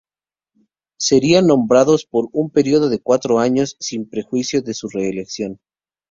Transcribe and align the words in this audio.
Serán 0.97 1.45
nombrados 1.45 2.07
por 2.07 2.27
un 2.33 2.49
periodo 2.49 2.89
de 2.89 2.97
cuatro 2.99 3.37
años, 3.37 3.77
sin 3.79 4.09
perjuicio 4.09 4.63
de 4.63 4.73
su 4.73 4.87
reelección. 4.89 5.59